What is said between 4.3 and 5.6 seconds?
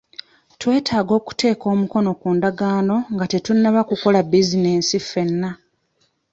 bizinesi ffenna.